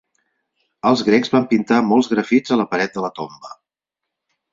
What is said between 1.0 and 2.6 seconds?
grecs van pintar molts grafits a